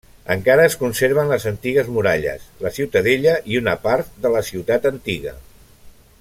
[0.35, 5.37] Encara es conserven les antigues muralles, la ciutadella i una part de la ciutat antiga.